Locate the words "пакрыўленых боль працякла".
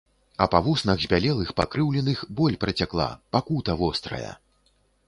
1.61-3.09